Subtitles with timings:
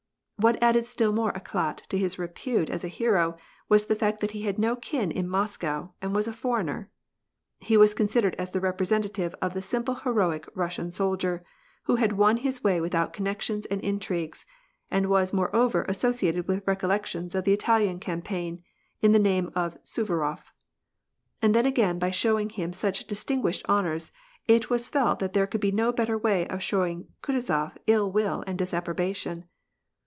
[0.37, 3.37] What added still more ^clat to his repute as a hero,
[3.69, 6.89] was the fact that he had no kin in Moscow, and was a foreigner.
[7.59, 11.43] He was considered as the representative of the simple heroic Russian soldier,
[11.83, 14.47] who had won his way without connections and intrigues,
[14.89, 18.63] and was moreover associated with recollections of the Italian campaign,
[19.03, 20.51] and the name of Suvarof.
[21.39, 24.11] And then again by showing him such distinguished honors,
[24.47, 28.43] it was felt that there could be no better way of showing Kutuzof ill will
[28.47, 29.45] and disapprobation.